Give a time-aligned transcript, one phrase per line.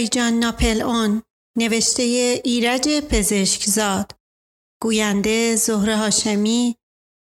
[0.00, 1.22] دایجان ناپل اون
[1.58, 2.02] نوشته
[2.44, 4.12] ایرج پزشکزاد.
[4.82, 6.76] گوینده زهره هاشمی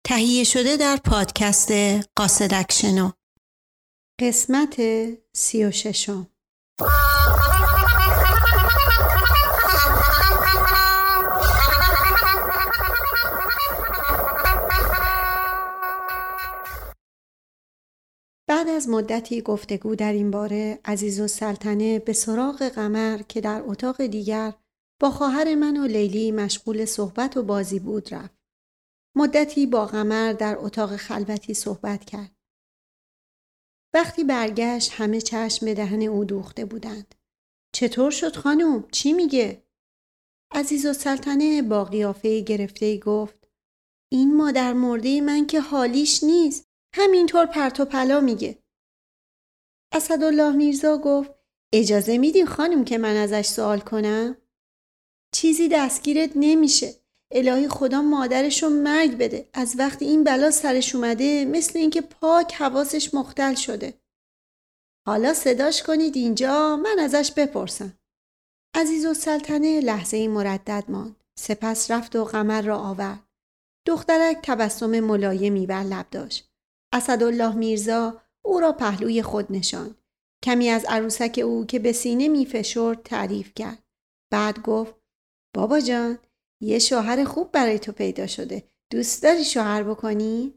[0.07, 1.73] تهیه شده در پادکست
[2.17, 3.11] قاصدکشنو
[4.21, 4.77] قسمت
[5.33, 6.31] سی و ششم.
[18.49, 23.63] بعد از مدتی گفتگو در این باره عزیز و سلطنه به سراغ قمر که در
[23.67, 24.55] اتاق دیگر
[25.01, 28.37] با خواهر من و لیلی مشغول صحبت و بازی بود رفت.
[29.17, 32.37] مدتی با قمر در اتاق خلوتی صحبت کرد.
[33.95, 37.15] وقتی برگشت همه چشم به دهن او دوخته بودند.
[37.75, 39.63] چطور شد خانم؟ چی میگه؟
[40.55, 43.49] عزیز و سلطنه با قیافه گرفته گفت
[44.13, 46.66] این مادر مرده من که حالیش نیست.
[46.99, 48.59] همینطور پرت و پلا میگه.
[49.93, 51.31] اسدالله میرزا گفت
[51.73, 54.37] اجازه میدین خانم که من ازش سوال کنم؟
[55.35, 56.95] چیزی دستگیرت نمیشه.
[57.31, 59.51] الهی خدا مادرشو مرگ بده.
[59.53, 64.01] از وقتی این بلا سرش اومده مثل اینکه پاک حواسش مختل شده.
[65.07, 67.99] حالا صداش کنید اینجا من ازش بپرسم.
[68.75, 71.25] عزیز و سلطنه لحظه ای مردد ماند.
[71.39, 73.29] سپس رفت و قمر را آورد.
[73.87, 76.56] دخترک تبسم ملایمی بر لب داشت.
[76.93, 79.97] اسدالله میرزا او را پهلوی خود نشاند.
[80.45, 83.83] کمی از عروسک او که به سینه می فشرد تعریف کرد.
[84.31, 84.95] بعد گفت
[85.55, 86.19] بابا جان
[86.61, 88.71] یه شوهر خوب برای تو پیدا شده.
[88.91, 90.55] دوست داری شوهر بکنی؟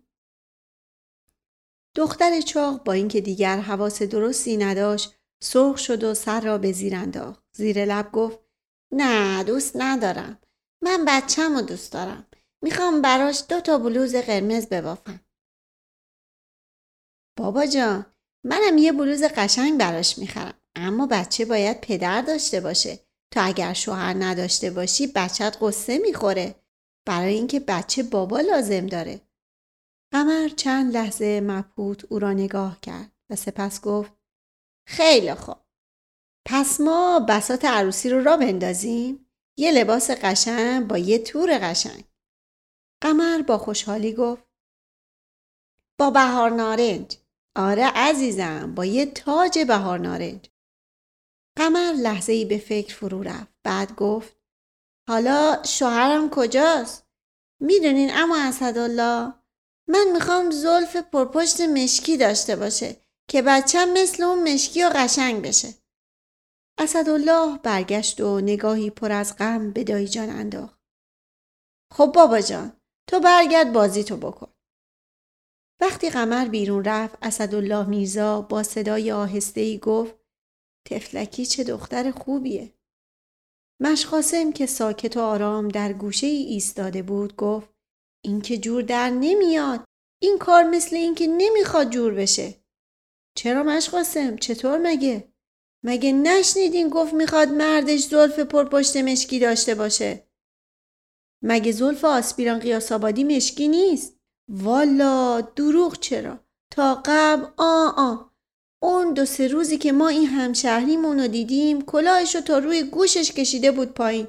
[1.95, 6.95] دختر چاق با اینکه دیگر حواس درستی نداشت سرخ شد و سر را به زیر
[6.95, 7.43] انداخت.
[7.55, 8.39] زیر لب گفت
[8.91, 10.39] نه دوست ندارم.
[10.81, 12.27] من بچم و دوست دارم.
[12.61, 15.19] می‌خوام براش دو تا بلوز قرمز ببافم.
[17.39, 18.05] بابا جان
[18.45, 20.53] منم یه بلوز قشنگ براش می‌خرم.
[20.75, 22.99] اما بچه باید پدر داشته باشه.
[23.33, 26.55] تا اگر شوهر نداشته باشی بچت قصه می‌خوره.
[27.07, 29.21] برای اینکه بچه بابا لازم داره.
[30.13, 34.13] قمر چند لحظه مبهوت او را نگاه کرد و سپس گفت
[34.87, 35.57] خیلی خوب.
[36.47, 39.25] پس ما بسات عروسی رو را بندازیم؟
[39.57, 42.03] یه لباس قشنگ با یه تور قشنگ.
[43.03, 44.43] قمر با خوشحالی گفت
[45.99, 47.17] با بهار نارنج.
[47.59, 50.49] آره عزیزم با یه تاج بهار نارنج.
[51.57, 54.37] قمر لحظه ای به فکر فرو رفت بعد گفت
[55.09, 57.07] حالا شوهرم کجاست؟
[57.61, 59.33] می‌دونین اما اسدالله
[59.87, 62.95] من می‌خوام زلف پرپشت مشکی داشته باشه
[63.29, 65.73] که بچم مثل اون مشکی و قشنگ بشه.
[66.79, 70.79] اسدالله برگشت و نگاهی پر از غم به دایی جان انداخت.
[71.93, 72.73] خب بابا جان
[73.09, 74.53] تو برگرد بازی تو بکن.
[75.81, 80.15] وقتی قمر بیرون رفت اسدالله میرزا با صدای آهسته ای گفت
[80.87, 82.73] تفلکی چه دختر خوبیه.
[83.81, 87.69] مشقاسم که ساکت و آرام در گوشه ای ایستاده بود گفت
[88.25, 89.83] این که جور در نمیاد.
[90.21, 92.55] این کار مثل اینکه نمی‌خواد جور بشه.
[93.37, 95.33] چرا مشقاسم؟ چطور مگه؟
[95.83, 100.27] مگه نشنیدین گفت می‌خواد مردش زلف پرپشت مشکی داشته باشه؟
[101.43, 104.18] مگه زلف آسپیران قیاس آبادی مشکی نیست؟
[104.49, 106.39] والا دروغ چرا؟
[106.71, 108.15] تا قبل آ آ.
[108.83, 113.31] اون دو سه روزی که ما این همشهریمون رو دیدیم کلاهش رو تا روی گوشش
[113.31, 114.27] کشیده بود پایین.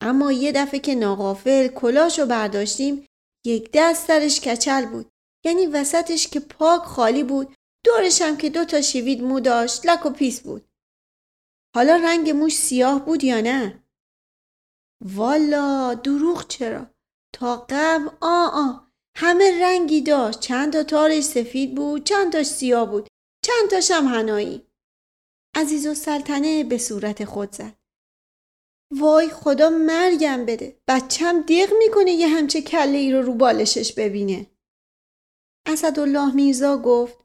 [0.00, 3.06] اما یه دفعه که ناغافل کلاهش رو برداشتیم
[3.46, 5.10] یک دست سرش کچل بود.
[5.44, 7.54] یعنی وسطش که پاک خالی بود.
[7.84, 10.68] دورش هم که دو تا شیوید مو داشت لک و پیس بود.
[11.76, 13.84] حالا رنگ موش سیاه بود یا نه؟
[15.04, 16.86] والا دروغ چرا؟
[17.34, 18.87] تا قبل آ آ.
[19.20, 20.40] همه رنگی داشت.
[20.40, 23.08] چند تا تارش سفید بود چند تاش سیاه بود
[23.44, 24.66] چند تاش هم هنایی
[25.56, 27.74] عزیز و سلطنه به صورت خود زد.
[28.92, 30.76] وای خدا مرگم بده.
[30.88, 34.46] بچم دق می‌کنه یه همچه کله ای رو رو بالشش ببینه.
[35.66, 37.18] اسدالله میرزا گفت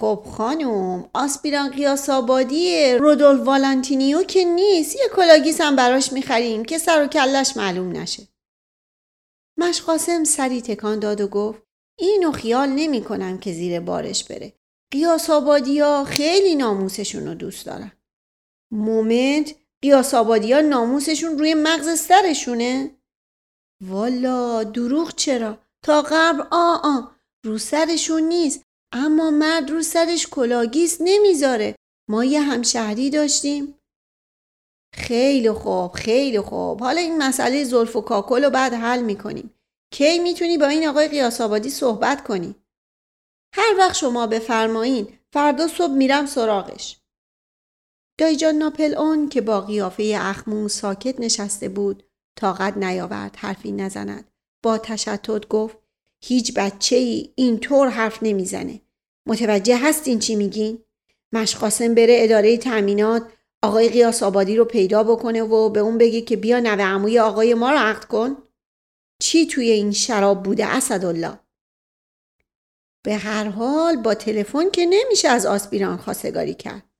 [0.00, 4.96] خب خانم آسپیران غیاث آبادی رودولف والنتینو که نیست.
[4.96, 8.29] یه کلاه‌گیس هم براش می‌خریم که سر و کلش معلوم نشه.
[9.60, 11.62] مش قاسم سری تکان داد و گفت
[11.98, 14.52] اینو خیال نمی کنم که زیر بارش بره.
[14.92, 17.92] غیاث ها خیلی ناموسشون رو دوست دارن.
[18.72, 22.90] moment غیاث ها ناموسشون روی مغز سرشونه؟
[23.84, 27.00] والا دروغ چرا؟ تا قبر آ آ
[27.44, 31.74] رو سرشون نیست اما مرد رو سرش کلاه‌گیس نمی‌ذاره
[32.08, 33.79] ما یه همشهری داشتیم
[34.92, 36.80] خیلی خوب خیلی خوب.
[36.80, 39.54] حالا این مسئله زلف و کاکل رو بعد حل می‌کنیم.
[39.92, 42.54] کی می‌تونی با این آقای غیاث آبادی صحبت کنی؟
[43.54, 46.96] هر وقت شما بفرمایین فردا صبح میرم سراغش.
[48.18, 52.02] دایجان ناپل اون که با قیافه اخمو ساکت نشسته بود
[52.36, 54.30] طاقت نیاورد حرفی نزند.
[54.62, 55.76] با تشتت گفت
[56.24, 58.80] هیچ بچه ای اینطور حرف نمی‌زنه.
[59.26, 60.84] متوجه هستین چی میگین؟
[61.32, 66.36] مشقاسم بره اداره تأمینات آقای قیاس آبادی رو پیدا بکنه و به اون بگه که
[66.36, 68.36] بیا نوه عموی آقای ما رو عقد کن.
[69.22, 71.40] چی توی این شراب بوده اسدالله؟
[73.04, 76.90] به هر حال با تلفن که نمیشه از آسپیران خواستگاری کرد.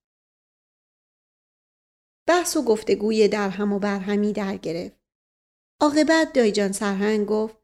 [2.29, 5.01] بحث و گفتگوی در هم و برهمی در گرفت.
[5.81, 7.57] عاقبت دایجان سرهنگ گفت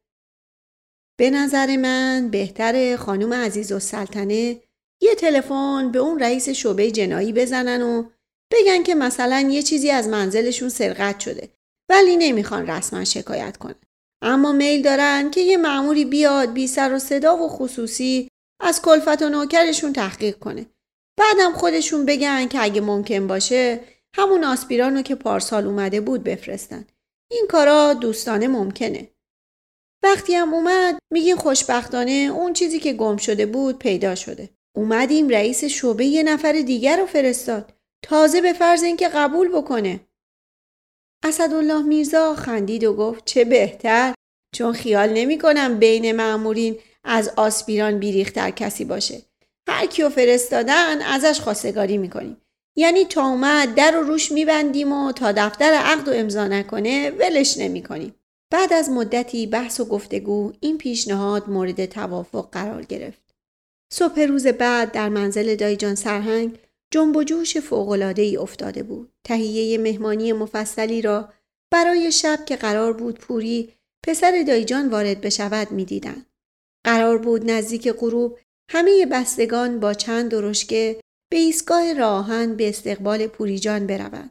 [1.18, 4.62] به نظر من بهتر خانم عزیز و سلطنه
[5.00, 8.10] یه تلفن به اون رئیس شعبه جنایی بزنن و
[8.56, 11.48] بگن که مثلا یه چیزی از منزلشون سرقت شده
[11.90, 13.74] ولی نمی‌خوان رسما شکایت کنن.
[14.22, 18.28] اما میل دارن که یه معموری بیاد بی سر و صدا و خصوصی
[18.60, 20.66] از کلفت و نوکرشون تحقیق کنه.
[21.18, 23.80] بعدم خودشون بگن که اگه ممکن باشه
[24.16, 26.86] همون آسپیرانو که پارسال اومده بود بفرستن.
[27.30, 29.10] این کارا دوستانه ممکنه.
[30.02, 34.50] وقتی هم اومد میگین خوشبختانه اون چیزی که گم شده بود پیدا شده.
[34.76, 37.75] اومدیم رئیس شعبه یه نفر دیگر رو فرستاد.
[38.04, 40.00] تازه به فرض اینکه قبول بکنه.
[41.24, 44.14] اسدالله میرزا خندید و گفت چه بهتر
[44.54, 49.22] چون خیال نمی کنم بین معمورین از آسپیران بیریختر کسی باشه.
[49.68, 52.36] هر کیو فرستادن ازش خواستگاری می‌کنیم.
[52.76, 57.58] یعنی تا اومد در و روش میبندیم و تا دفتر عقد و امضا نکنه ولش
[57.58, 58.14] نمی‌کنیم.
[58.52, 63.34] بعد از مدتی بحث و گفتگو این پیشنهاد مورد توافق قرار گرفت.
[63.92, 66.58] صبح روز بعد در منزل دایجان سرهنگ
[66.92, 67.56] جنب و جوش
[68.16, 69.12] ای افتاده بود.
[69.26, 71.32] تهیه مهمانی مفصلی را
[71.72, 73.72] برای شب که قرار بود پوری
[74.06, 76.26] پسر دایجان وارد بشود می‌دیدند.
[76.84, 78.38] قرار بود نزدیک غروب
[78.70, 81.00] همه بستگان با چند درشکه
[81.30, 84.30] به ایستگاه راهن به استقبال پوری جان بروند.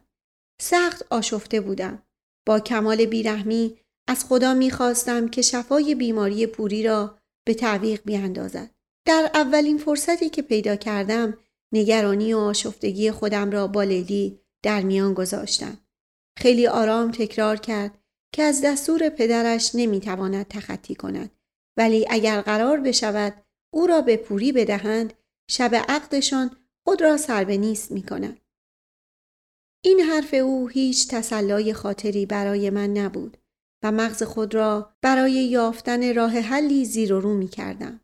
[0.62, 2.04] سخت آشفته بودم.
[2.48, 3.78] با کمال بیرحمی
[4.10, 7.18] از خدا می‌خواستم که شفای بیماری پوری را
[7.48, 8.72] به تعویق بیاندازد.
[9.08, 11.38] در اولین فرصتی که پیدا کردم
[11.76, 15.78] نگرانی و آشفتگی خودم را با لیلی در میان گذاشتم.
[16.40, 17.98] خیلی آرام تکرار کرد
[18.34, 21.32] که از دستور پدرش نمی‌تواند تخطی کند
[21.78, 25.14] ولی اگر قرار بشود او را به پوری بدهند
[25.50, 26.58] شب عقدشان
[26.88, 28.40] خود را سر به نیست می کند.
[29.84, 33.38] این حرف او هیچ تسلای خاطری برای من نبود
[33.84, 38.02] و مغز خود را برای یافتن راه حلی زیر و رو می کردم.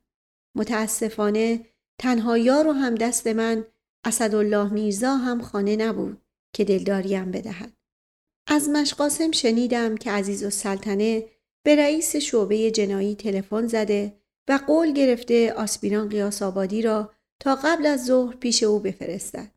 [0.55, 1.65] متاسفانه
[2.01, 3.65] تنها یار و هم دست من
[4.05, 6.21] اسدالله میرزا هم خانه نبود
[6.53, 7.73] که دلداریم بدهد.
[8.47, 11.25] از مشقاسم شنیدم که عزیز و سلطنه
[11.65, 14.13] به رئیس شعبه جنایی تلفن زده
[14.49, 19.51] و قول گرفته آسپیران قیاس آبادی را تا قبل از ظهر پیش او بفرستد.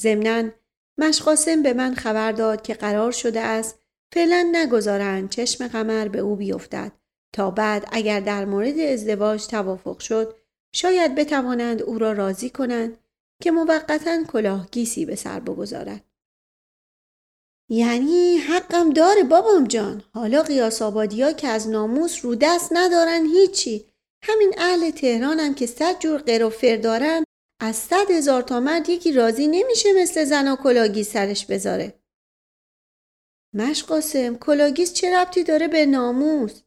[0.00, 0.50] ضمناً
[0.98, 3.78] مشقاسم به من خبر داد که قرار شده است
[4.14, 6.92] فعلا نگذارند چشم قمر به او بیفتد
[7.32, 10.36] تا بعد اگر در مورد ازدواج توافق شد
[10.76, 12.98] شاید بتوانند او را راضی کنند
[13.42, 16.04] که موقتا کلاه‌گیسی به سر بگذارد.
[17.68, 20.02] یعنی حقم داره بابام جان.
[20.14, 23.84] حالا غیاث ها که از ناموس رو دست ندارن هیچی.
[24.22, 27.24] همین اهل تهرانم که صد جور قر دارن
[27.60, 32.00] از صد هزار تا مرد یکی راضی نمیشه مثل زنا کلاه‌گیس سرش بذاره.
[33.54, 36.62] مش قاسم کلاه‌گیس چه ربطی داره به ناموس؟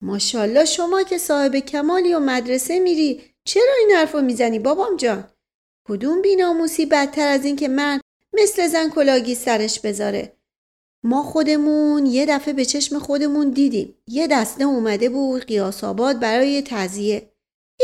[0.00, 5.30] ماشاءالله شما که صاحب کمالی و مدرسه میری چرا این حرفو می‌زنی بابام جان؟
[5.88, 8.00] کدوم بیناموسی بدتر از این که مرد
[8.32, 10.32] مثل زن کلاه‌گیس سرش بذاره؟
[11.04, 13.94] ما خودمون یه دفعه به چشم خودمون دیدیم.
[14.06, 17.32] یه دسته اومده بود غیاث آباد برای تعزیه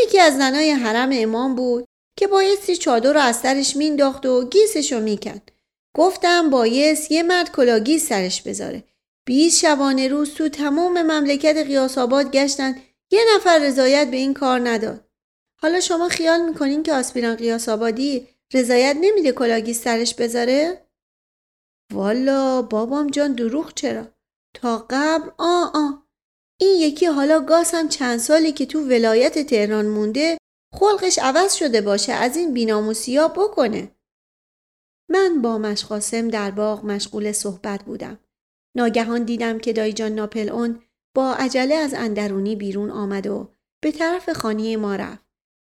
[0.04, 1.84] یکی از زنای حرم امام بود
[2.18, 5.50] که بایستی چادر رو از سرش مینداخت و گیسشو می‌کند
[5.96, 8.84] گفتن بایست یه مرد کلاه‌گیس سرش بذاره.
[9.26, 14.68] بیست شبانه روز تو تمام مملکت قیاس آباد گشتن یه نفر رضایت به این کار
[14.68, 15.08] نداد.
[15.62, 20.86] حالا شما خیال می‌کنین که آسپیران قیاس آبادی رضایت نمیده کلاگی سرش بذاره؟
[21.92, 24.06] والا بابام جان دروغ چرا؟
[24.54, 25.90] تا قبل آ آ
[26.60, 30.38] این یکی حالا گاز هم چند سالی که تو ولایت تهران مونده
[30.74, 33.90] خلقش عوض شده باشه از این بیناموسی ها بکنه.
[35.10, 38.18] من با مشقاسم در باغ مشغول صحبت بودم.
[38.76, 40.82] ناگهان دیدم که دایجان ناپل اون
[41.14, 45.24] با عجله از اندرونی بیرون آمد و به طرف خانه ما رفت.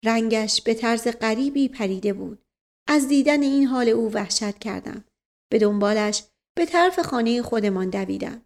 [0.05, 2.43] رنگش به طرز غریبی پریده بود.
[2.88, 5.05] از دیدن این حال او وحشت کردم.
[5.53, 6.25] به دنبالش
[6.57, 8.43] به طرف خانه خودمان دویدم.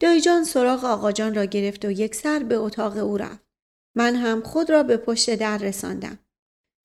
[0.00, 3.46] دایجان سراغ آقاجان را گرفت و یک سر به اتاق او رفت.
[3.96, 6.18] من هم خود را به پشت در رساندم.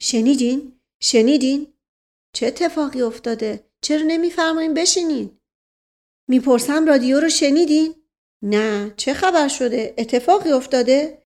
[0.02, 1.74] شنیدین؟ شنیدین؟
[2.36, 5.40] چه اتفاقی افتاده؟ چرا نمیفرمایین بشینین
[6.28, 7.96] می‌پرسم رادیو رو شنیدین؟
[8.42, 11.26] نه چه خبر شده؟ اتفاقی افتاده؟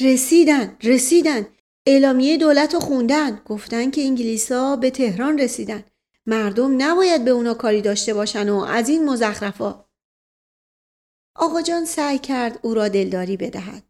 [0.00, 1.46] رسیدن رسیدن.
[1.86, 3.42] اعلامیه دولت رو خوندن.
[3.44, 5.84] گفتن که انگلیسا به تهران رسیدن.
[6.26, 9.84] مردم نباید به اونا کاری داشته باشن و از این مزخرفا.
[11.36, 13.82] آقا جان سعی کرد او را دلداری بدهد.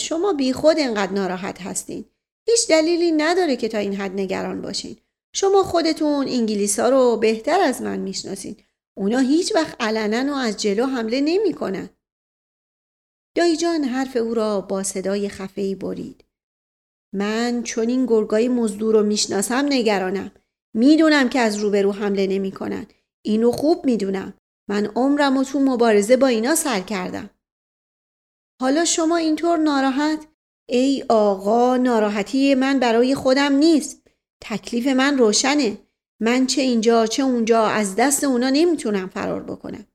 [0.00, 2.04] شما بی خود انقدر ناراحت هستین.
[2.48, 4.96] هیچ دلیلی نداره که تا این حد نگران باشین.
[5.32, 8.56] شما خودتون انگلیسا رو بهتر از من می‌شناسین.
[8.96, 11.90] اونا هیچ وقت علنا و از جلو حمله نمی‌کنن.
[13.36, 16.24] دایی جان حرف او را با صدای خفهی برید.
[17.14, 20.32] من چون این گرگای مزدور رو می‌شناسم نگرانم.
[20.74, 22.86] می‌دونم که از روبرو حمله نمی‌کنن.
[23.24, 24.34] اینو خوب می‌دونم.
[24.68, 27.30] من عمرم و تو مبارزه با اینا سر کردم.
[28.60, 30.26] حالا شما اینطور ناراحت؟
[30.68, 34.06] ای آقا ناراحتی من برای خودم نیست.
[34.40, 35.78] تکلیف من روشنه.
[36.22, 39.86] من چه اینجا چه اونجا از دست اونا نمی‌تونم فرار بکنم.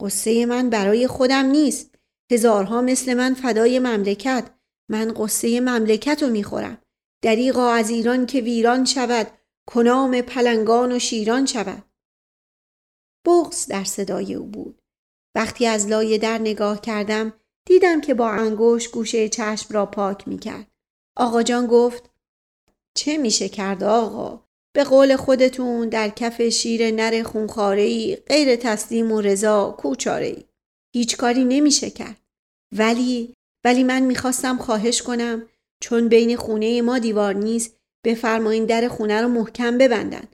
[0.00, 1.94] قصه من برای خودم نیست.
[2.32, 4.50] هزارها مثل من فدای مملکت.
[4.90, 6.78] من قصه مملکت رو می‌خورم.
[7.22, 9.26] دریغا از ایران که ویران شود.
[9.68, 11.82] کنام پلنگان و شیران شود.
[13.26, 14.82] بغز در صدای او بود.
[15.34, 17.32] وقتی از لای در نگاه کردم
[17.66, 20.70] دیدم که با انگوش گوشه چشم را پاک می‌کرد.
[21.16, 22.10] آقا جان گفت
[22.96, 24.45] چه میشه کرد آقا؟
[24.76, 30.36] به قول خودتون در کف شیر نر خونخارهی غیر تسلیم و رضا کوچاره
[30.94, 32.16] هیچ کاری نمیشه کرد.
[32.72, 35.42] ولی ولی من می‌خواستم خواهش کنم
[35.80, 40.28] چون بین خونه ما دیوار نیست بفرمایین در خونه رو محکم ببندن.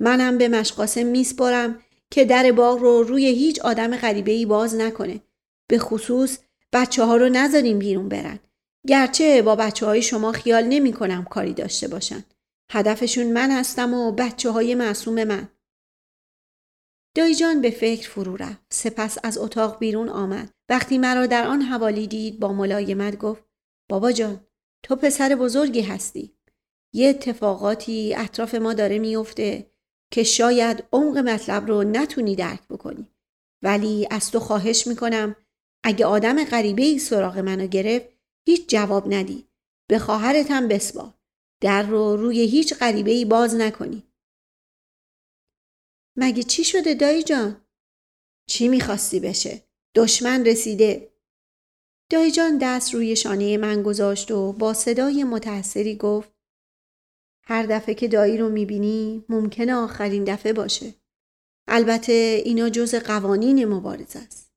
[0.00, 5.20] منم به مشقاسم میسپرم که در باغ رو روی هیچ آدم غریبه ای باز نکنه.
[5.68, 6.38] به خصوص
[6.72, 8.38] بچه ها رو نذاریم بیرون برن.
[8.86, 12.24] گرچه با بچه های شما خیال نمی کنم کاری داشته باشن.
[12.70, 15.48] هدفشون من هستم و بچه های معصوم من.
[17.40, 18.60] جان به فکر فرو رفت.
[18.70, 20.50] سپس از اتاق بیرون آمد.
[20.68, 23.44] وقتی مرا در آن حوالی دید با ملایمت گفت
[23.88, 24.40] بابا جان
[24.82, 26.34] تو پسر بزرگی هستی.
[26.94, 29.70] یه اتفاقاتی اطراف ما داره میفته
[30.12, 33.08] که شاید عمق مطلب رو نتونی درک بکنی.
[33.62, 35.36] ولی از تو خواهش می‌کنم
[35.84, 38.08] اگه آدم غریبه ای سراغ منو گرفت
[38.46, 39.48] هیچ جواب ندی.
[39.88, 41.14] به خواهرت هم بسپار
[41.60, 44.02] در رو روی هیچ غریبه ای باز نکنی
[46.16, 47.64] مگه چی شده دایی جان؟
[48.48, 49.62] چی می‌خواستی بشه؟
[49.94, 51.10] دشمن رسیده
[52.10, 56.32] دایی جان دست روی شانه من گذاشت و با صدای متأثری گفت
[57.44, 60.94] هر دفعه که دایی رو می‌بینی ممکنه آخرین دفعه باشه.
[61.68, 64.52] البته اینا جز قوانین مبارزه است.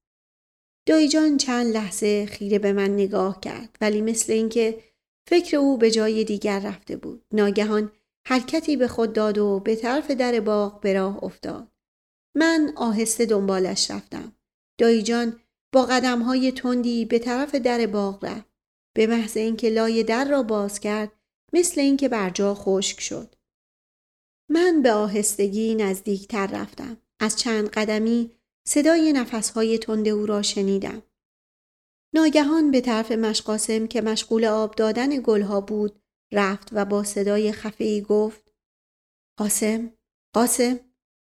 [0.88, 4.91] دایی جان چند لحظه خیره به من نگاه کرد ولی مثل اینکه
[5.28, 7.26] فکر او به جای دیگر رفته بود.
[7.34, 7.92] ناگهان
[8.28, 11.68] حرکتی به خود داد و به طرف در باغ به راه افتاد.
[12.36, 14.36] من آهسته دنبالش رفتم.
[14.78, 15.40] دایی جان
[15.74, 18.52] با قدم های تندی به طرف در باغ رفت.
[18.94, 21.12] به محض اینکه لای در را باز کرد
[21.54, 23.36] مثل اینکه بر جا خشک شد.
[24.50, 26.98] من به آهستگی نزدیکتر رفتم.
[27.20, 28.32] از چند قدمی
[28.68, 31.04] صدای نفسهای تند او را شنیدم.
[32.14, 36.02] ناگهان به طرف مشقاسم که مشغول آب دادن گلها بود
[36.34, 38.54] رفت و با صدای خفهی گفت
[39.38, 39.94] قاسم
[40.34, 40.80] قاسم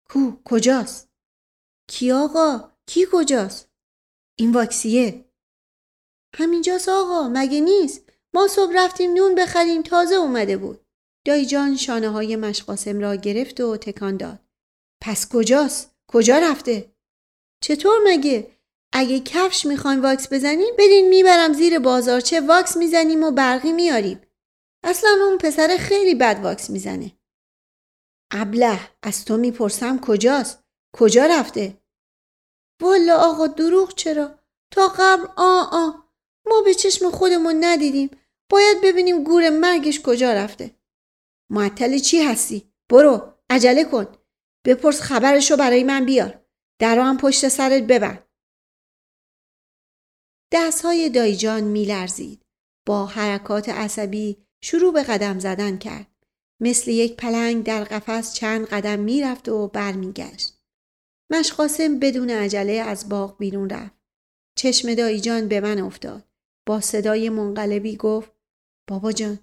[0.05, 1.13] کو کجاست؟
[1.89, 3.69] کی آقا؟ کی کجاست؟
[4.39, 5.25] این واکسیه.
[6.35, 10.87] همینجاست آقا مگه نیست؟ ما صبح رفتیم نون بخریم تازه اومده بود.
[11.27, 14.41] دایی جان شانه های مشقاسم را گرفت و تکان داد.
[15.03, 16.95] پس کجاست؟ کجا رفته؟
[17.63, 18.54] چطور مگه؟
[18.97, 24.21] اگه کفش می‌خوایم واکس بزنیم برین می‌برم زیر بازارچه واکس می‌زنیم و برقی میاریم.
[24.85, 27.13] اصلا اون پسر خیلی بد واکس می‌زنه.
[28.31, 31.79] ابله از تو می‌پرسم کجاست؟ کجا رفته؟
[32.83, 34.39] والا آقا دروغ چرا؟
[34.71, 35.91] تا قبل آ آ.
[36.47, 38.11] ما به چشم خودمون ندیدیم.
[38.51, 40.71] باید ببینیم گور مرگش کجا رفته.
[41.51, 44.07] معطل چی هستی؟ برو عجله کن.
[44.65, 46.41] بپرس خبرشو برای من بیار.
[46.79, 48.24] در هم پشت سرت ببند
[50.53, 52.43] دستهای دایجان میلرزید
[52.87, 56.07] با حرکات عصبی شروع به قدم زدن کرد.
[56.61, 60.61] مثل یک پلنگ در قفس چند قدم می‌رفت و برمیگشت.
[61.31, 63.95] مشقاسم بدون عجله از باغ بیرون رفت.
[64.59, 66.25] چشم دایی جان به من افتاد.
[66.67, 68.33] با صدای منقلبی گفت
[68.89, 69.39] بابا جان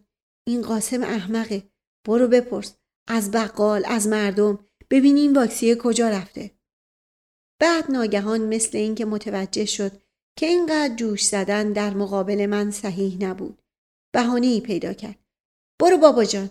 [0.48, 1.64] این قاسم احمقه.
[2.08, 2.74] برو بپرس.
[3.08, 6.52] از بقال از مردم ببین این واکسیه کجا رفته.
[7.60, 9.92] بعد ناگهان مثل اینکه متوجه شد
[10.36, 13.62] که اینقدر جوش زدن در مقابل من صحیح نبود.
[14.14, 15.20] بهانه ای پیدا کرد.
[15.80, 16.50] برو بابا جان.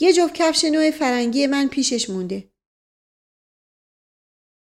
[0.00, 2.50] یه جفت کفش نوع فرنگی من پیشش مونده.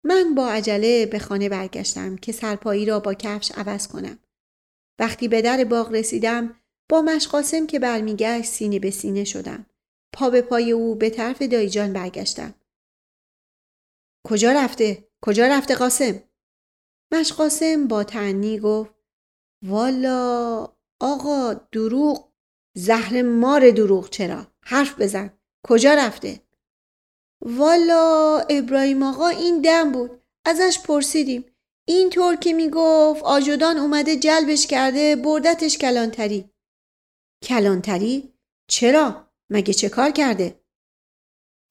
[0.03, 4.19] من با عجله به خانه برگشتم که سرپایی را با کفش عوض کنم.
[4.99, 9.65] وقتی به در باغ رسیدم با مشقاسم که برمیگشت سینه به سینه شدم.
[10.13, 12.55] پا به پای او به طرف دایجان برگشتم.
[14.27, 16.23] کجا رفته؟ کجا رفته قاسم؟
[17.11, 18.95] مشقاسم با تعنی گفت
[19.65, 20.67] والا
[20.99, 22.29] آقا دروغ
[22.77, 26.41] زهر مار دروغ چرا؟ حرف بزن کجا رفته؟
[27.41, 31.45] والا ابراهیم آقا این دم بود ازش پرسیدیم
[31.87, 36.49] اینطور که می‌گفت آجودان اومده جلبش کرده بردتش کلانتری
[37.43, 38.33] کلانتری؟
[38.67, 40.59] چرا؟ مگه چه کار کرده؟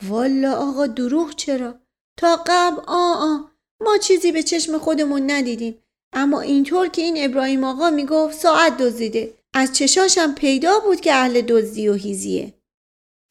[0.09, 1.81] والا آقا دروغ چرا؟
[2.19, 3.54] تا قبل آ آ
[3.99, 5.79] چیزی به چشم خودمون ندیدیم.
[6.13, 9.35] اما اینطور که این ابراهیم آقا می‌گفت ساعت دزدیده.
[9.55, 12.55] از چشاشم پیدا بود که اهل دزدی و هیزیه.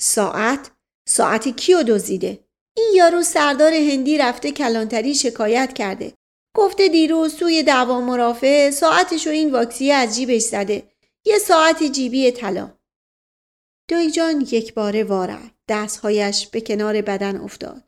[0.01, 0.71] ساعت؟
[1.07, 2.39] ساعتی کیو دزدیده؟
[2.77, 6.13] این یارو سردار هندی رفته کلانتری شکایت کرده.
[6.55, 10.83] گفته دیروز توی دعوا مرافع ساعتشو این واکسیه از جیبش زده.
[11.25, 12.71] یه ساعت جیبی طلا.
[14.13, 17.83] جان یک باره واره دستهایش به کنار بدن افتاد.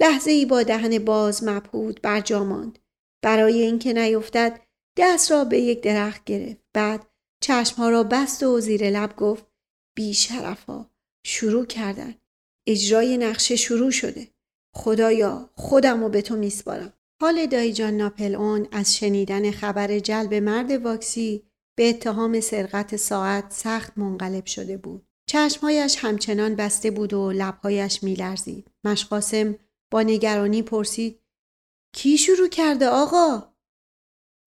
[0.00, 2.78] لحظه ای با دهن باز مبهود بر جا ماند.
[3.22, 4.60] برای اینکه نیفتد
[4.96, 6.60] دست را به یک درخت گرفت.
[6.74, 7.06] بعد
[7.42, 9.46] چشمها را بست و زیر لب گفت
[9.96, 10.90] بی شرفا
[11.26, 12.14] شروع کردن.
[12.66, 14.28] اجرای نقشه شروع شده.
[14.74, 16.92] خدایا خودم رو به تو میسپارم.
[17.22, 21.42] حال دایجان ناپل اون از شنیدن خبر جلب مرد واکسی
[21.76, 25.06] به اتهام سرقت ساعت سخت منقلب شده بود.
[25.28, 28.70] چشمهایش همچنان بسته بود و لبهایش میلرزید.
[28.84, 29.54] مشقاسم
[29.92, 31.22] با نگرانی پرسید
[31.94, 33.52] کی شروع کرده آقا؟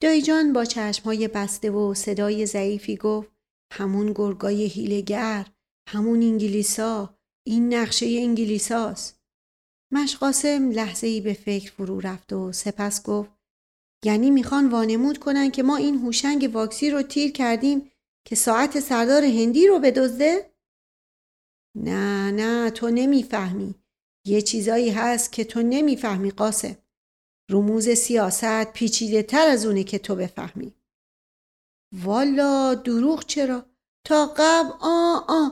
[0.01, 3.31] دایجان با چشمهای بسته و صدای ضعیفی گفت
[3.74, 5.48] همون گرگای هیلگر
[5.89, 9.22] همون انگلیسا این نقشه انگلیساست
[9.93, 13.31] مشقاسم لحظه ای به فکر فرو رفت و سپس گفت
[14.05, 17.91] یعنی می‌خوان وانمود کنن که ما این هوشنگ واکسی رو تیر کردیم
[18.28, 20.54] که ساعت سردار هندی رو بدزده؟
[21.75, 23.75] نه نه تو نمی‌فهمی
[24.25, 26.77] یه چیزایی هست که تو نمی‌فهمی قاسم
[27.51, 30.73] رموز سیاست پیچیده تر از اونه که تو بفهمی
[32.03, 33.65] والا دروغ چرا
[34.05, 35.49] تا قبل آ آ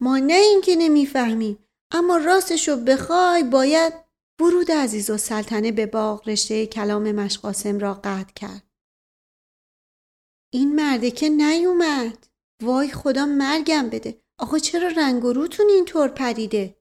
[0.00, 1.58] ما نه اینکه نمی‌فهمیم
[1.90, 3.92] اما راستشو بخوای باید
[4.40, 8.70] ورود عزیز و سلطنه به باغ رشته کلام مشقاسم را قطع کرد.
[10.52, 12.26] این مرده که نیومد.
[12.62, 14.22] وای خدا مرگم بده.
[14.38, 16.79] آقا چرا رنگ و روتون اینطور پریده؟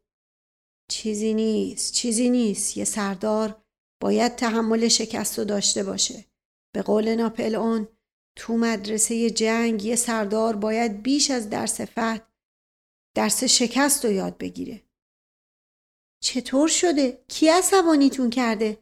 [0.90, 1.94] چیزی نیست.
[1.94, 2.78] چیزی نیست.
[2.78, 3.62] یه سردار
[4.02, 6.26] باید تحمل شکست رو داشته باشه.
[6.76, 7.88] به قول ناپل اون
[8.36, 12.22] تو مدرسه جنگ یه سردار باید بیش از درس فت
[13.16, 14.84] درس شکست رو یاد بگیره.
[16.24, 18.78] چطور شده؟ کی عصبانیتون کرده؟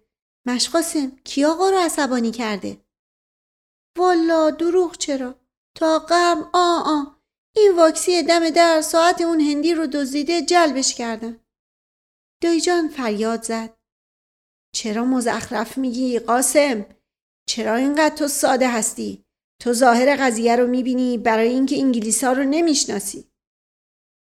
[0.45, 2.81] مشقاسم کی آقا رو عصبانی کرده؟
[3.97, 5.35] والا دروغ چرا؟
[5.75, 7.03] تا قبل آ آ
[7.55, 11.39] این واکسی دم در ساعت اون هندی رو دزدیده جلبش کردن.
[12.41, 13.77] دایجان فریاد زد.
[14.75, 16.85] چرا مزخرف میگی قاسم؟
[17.49, 19.25] چرا اینقدر تو ساده هستی؟
[19.61, 23.31] تو ظاهر قضیه رو می‌بینی برای اینکه انگلیس ها رو نمی‌شناسی.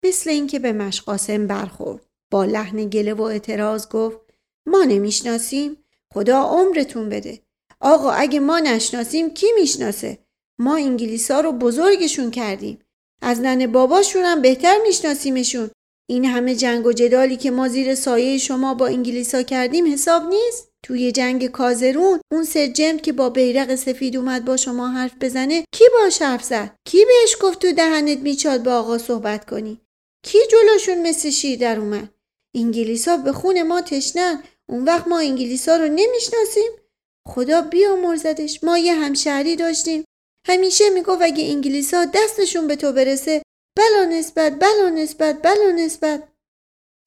[0.05, 2.07] مثل اینکه به مشقاسم برخورد.
[2.31, 4.21] با لحن گله و اعتراض گفت
[4.67, 7.43] ما نمی‌شناسیم خدا عمرتون بده
[7.81, 10.19] آقا اگه ما نشناسیم کی می‌شناسه
[10.59, 12.79] ما انگلیسا رو بزرگشون کردیم
[13.23, 15.71] از نن باباشون هم بهتر میشناسیمشون
[16.11, 20.69] این همه جنگ و جدالی که ما زیر سایه شما با انگلیسا کردیم حساب نیست.
[20.83, 25.85] توی جنگ کازرون اون سرجمت که با بیرق سفید اومد با شما حرف بزنه کی
[25.93, 29.81] باش حرف زد؟ کی بهش گفت تو دهنت میچاد با آقا صحبت کنی؟
[30.25, 32.09] کی جلوشون مثل شیر در اومد؟
[32.57, 34.43] انگلیسا به خون ما تشنن.
[34.69, 36.73] اون وقت ما انگلیسا رو نمی‌شناسیم.
[37.29, 40.05] خدا بیامرزدش ما یه همشهری داشتیم.
[40.49, 43.43] همیشه می‌گفت اگه انگلیسا دستشون به تو برسه
[43.77, 46.29] بلا نسبت بلا نسبت بلا نسبت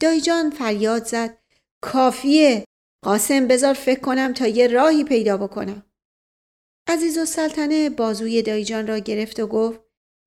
[0.02, 1.38] دایجان فریاد زد
[1.84, 2.66] کافیه
[3.06, 5.86] قاسم بذار فکر کنم تا یه راهی پیدا بکنم
[6.90, 9.80] عزیز و سلطنه بازوی دایجان را گرفت و گفت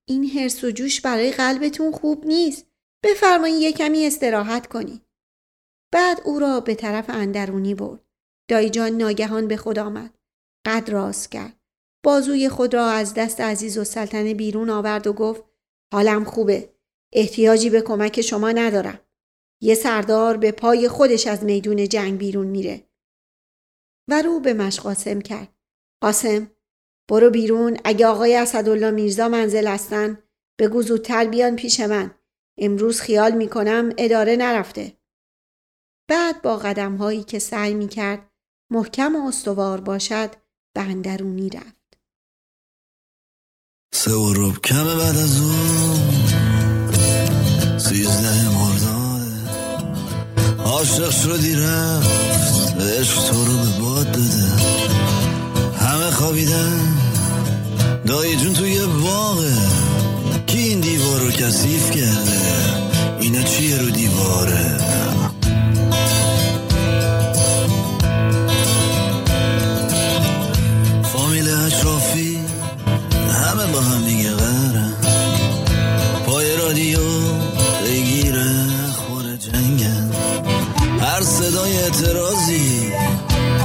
[0.09, 2.67] این هرس و جوش برای قلبتون خوب نیست
[3.05, 5.03] بفرمایید یه کمی استراحت کنید
[5.93, 8.01] بعد او را به طرف اندرونی برد.
[8.51, 10.15] دایجان ناگهان به خود آمد.
[10.67, 11.61] قد راست کرد.
[12.05, 15.45] بازوی خود را از دست عزیز و سلطنه بیرون آورد و گفت
[15.93, 16.75] حالم خوبه.
[17.13, 19.01] احتیاجی به کمک شما ندارم.
[19.61, 22.89] یه سردار به پای خودش از میدون جنگ بیرون میره.
[24.09, 25.49] و رو به مشقاسم کرد.
[26.03, 26.51] قاسم
[27.11, 30.23] برو بیرون اگه آقای اسدالله میرزا منزل هستن
[30.59, 32.15] بگو زودتر بیان پیش من.
[32.59, 34.97] امروز خیال می‌کنم اداره نرفته.
[36.09, 38.31] بعد با قدم هایی که سعی می کرد
[38.71, 40.31] محکم و استوار باشد
[40.75, 41.82] بندرونی رفت
[43.95, 46.01] سه و روب کم بعد از اون.
[47.79, 49.33] سیزده مرداده
[50.65, 52.11] عاشق شدی رفت.
[52.81, 54.45] عشق تو رو به باد داده.
[55.81, 56.81] همه خوابیدن.
[58.07, 59.55] دایی جون توی باغه.
[60.47, 62.41] کی این دیوار رو کثیف کرده؟
[63.21, 64.79] اینا چیه رو دیواره؟
[71.13, 72.42] فامیل اشرافی
[73.63, 74.93] همه با هم دیگه قرن
[76.27, 76.99] پای رادیو
[77.85, 80.11] بگیره خور جنگن.
[81.01, 82.93] هر صدای اعتراضی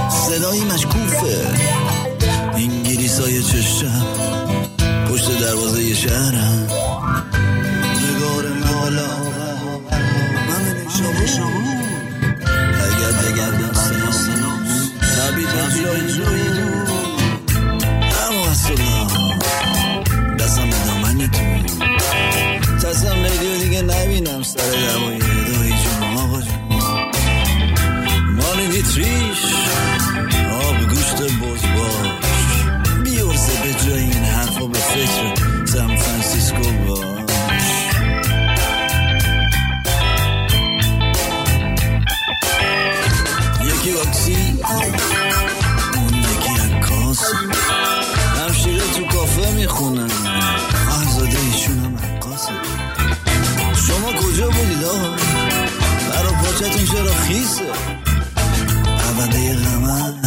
[0.09, 1.47] صدایی مشکوفه.
[2.53, 4.05] انگلیس های چشم
[5.09, 6.67] پشت دروازه شهرم
[30.89, 31.61] گوشت بز باش
[33.03, 35.33] بیورزه به جای این حرفا به فکر
[35.65, 37.07] سان فرانسیسکو باش.
[43.63, 44.35] یکی واکسی
[45.95, 47.19] اون یکی عکاس.
[48.39, 50.11] همشیره تو کافه می‌خونن.
[50.91, 52.51] آهزاده ایشون هم عکاسه
[53.87, 55.15] شما کجا بودید آقا؟
[56.09, 57.63] برا پاچتون چرا خیسه؟
[58.87, 60.26] اوله غمه.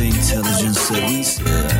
[0.00, 1.77] intelligence.